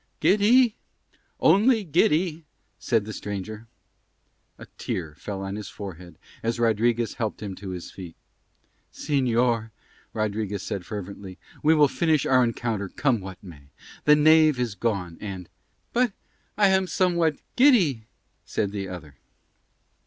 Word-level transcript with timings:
"Giddy, 0.19 0.73
only 1.39 1.83
giddy," 1.83 2.43
said 2.79 3.05
the 3.05 3.13
stranger. 3.13 3.67
A 4.57 4.65
tear 4.79 5.13
fell 5.13 5.43
on 5.43 5.55
his 5.55 5.69
forehead 5.69 6.17
as 6.41 6.59
Rodriguez 6.59 7.13
helped 7.13 7.39
him 7.39 7.53
to 7.57 7.69
his 7.69 7.91
feet. 7.91 8.15
"Señor," 8.91 9.69
Rodriguez 10.11 10.63
said 10.63 10.87
fervently, 10.87 11.37
"we 11.61 11.75
will 11.75 11.87
finish 11.87 12.25
our 12.25 12.43
encounter 12.43 12.89
come 12.89 13.21
what 13.21 13.37
may. 13.43 13.69
The 14.05 14.15
knave 14.15 14.59
is 14.59 14.73
gone 14.73 15.19
and..." 15.21 15.47
"But 15.93 16.13
I 16.57 16.69
am 16.69 16.87
somewhat 16.87 17.37
giddy," 17.55 18.07
said 18.43 18.71
the 18.71 18.87
other. 18.87 19.17